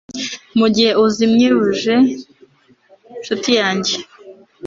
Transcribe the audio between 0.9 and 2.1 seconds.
uzimye buji